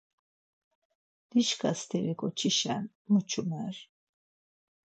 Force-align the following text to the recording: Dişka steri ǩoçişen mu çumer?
Dişka 1.29 1.71
steri 1.79 2.13
ǩoçişen 2.19 2.83
mu 3.11 3.19
çumer? 3.29 3.75